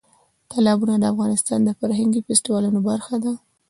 [0.51, 3.33] تالابونه د افغانستان د فرهنګي فستیوالونو برخه ده.